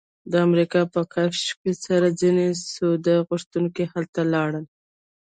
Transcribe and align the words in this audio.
د 0.31 0.33
امریکا 0.47 0.81
په 0.93 1.01
کشف 1.13 1.59
سره 1.85 2.07
ځینې 2.21 2.47
سود 2.73 3.05
غوښتونکي 3.27 3.83
هلته 3.93 4.21
لاړل 4.33 4.65